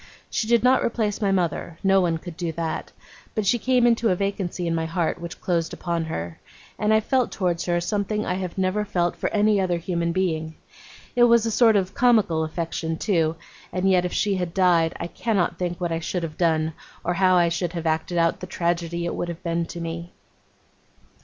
[0.31, 2.91] She did not replace my mother; no one could do that;
[3.35, 6.39] but she came into a vacancy in my heart, which closed upon her,
[6.79, 10.55] and I felt towards her something I have never felt for any other human being.
[11.15, 13.35] It was a sort of comical affection, too;
[13.71, 16.73] and yet if she had died, I cannot think what I should have done,
[17.03, 20.13] or how I should have acted out the tragedy it would have been to me.